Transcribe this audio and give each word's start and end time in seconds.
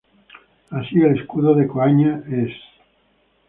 Así 0.71 0.99
el 0.99 1.15
escudo 1.19 1.53
de 1.53 1.67
Coaña 1.67 2.23
es. 2.27 2.53